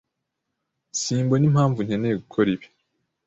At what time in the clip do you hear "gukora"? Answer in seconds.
2.21-2.47